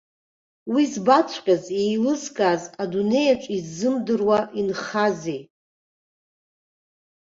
Уи 0.73 0.83
збаҵәҟьаз, 0.91 1.63
еилызкааз 1.81 2.63
адунеиаҿ 2.81 3.43
изымдыруа 3.57 4.39
инхазеи? 4.59 5.41